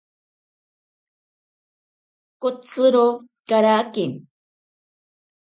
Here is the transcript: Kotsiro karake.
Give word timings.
Kotsiro 2.41 3.05
karake. 3.47 4.05